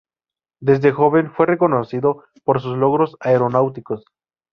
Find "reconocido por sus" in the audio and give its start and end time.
1.45-2.75